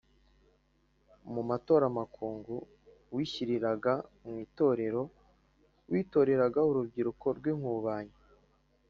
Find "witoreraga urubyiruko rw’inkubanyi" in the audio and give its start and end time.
5.91-8.15